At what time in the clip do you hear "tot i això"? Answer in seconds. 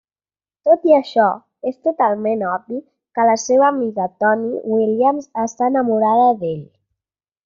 0.67-1.25